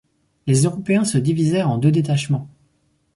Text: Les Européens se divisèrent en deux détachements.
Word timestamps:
Les 0.47 0.63
Européens 0.63 1.05
se 1.05 1.19
divisèrent 1.19 1.69
en 1.69 1.77
deux 1.77 1.91
détachements. 1.91 2.49